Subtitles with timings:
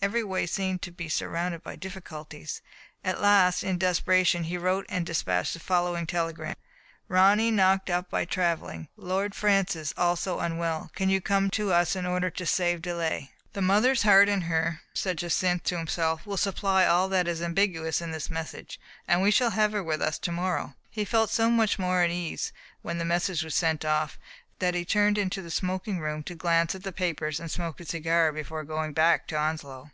[0.00, 2.62] Every way seemed to be surrounded by difficulties.
[3.02, 6.54] At last, in desperation, he wrote and dispatched the following telegram:
[7.08, 12.06] Ronny knocked up by traveling; Lord Francis also unwell; can you come to us in
[12.06, 13.32] order to save delay?
[13.54, 18.00] "The mother's heart in her," said Jacynth to himself, "will supply all that is ambiguous
[18.00, 18.78] in this message,
[19.08, 22.10] and we shall have her with us to morrow." He felt so much more at
[22.10, 22.52] ease
[22.82, 24.16] when the mes sage was sent off,
[24.60, 27.84] that he turned into the smoking room to glance at the papers and smoke a
[27.84, 29.86] cigar before going back to Onslow.